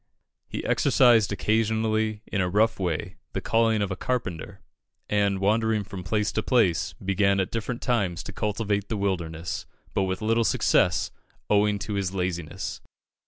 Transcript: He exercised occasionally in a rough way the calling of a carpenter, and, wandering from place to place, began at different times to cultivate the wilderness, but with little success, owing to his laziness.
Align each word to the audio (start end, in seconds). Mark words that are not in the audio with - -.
He 0.47 0.65
exercised 0.65 1.31
occasionally 1.31 2.23
in 2.25 2.41
a 2.41 2.49
rough 2.49 2.79
way 2.79 3.17
the 3.33 3.39
calling 3.39 3.83
of 3.83 3.91
a 3.91 3.95
carpenter, 3.95 4.61
and, 5.07 5.37
wandering 5.37 5.83
from 5.83 6.03
place 6.03 6.31
to 6.31 6.41
place, 6.41 6.93
began 6.93 7.39
at 7.39 7.51
different 7.51 7.83
times 7.83 8.23
to 8.23 8.33
cultivate 8.33 8.89
the 8.89 8.97
wilderness, 8.97 9.67
but 9.93 10.05
with 10.05 10.23
little 10.23 10.43
success, 10.43 11.11
owing 11.51 11.77
to 11.77 11.93
his 11.93 12.15
laziness. 12.15 12.81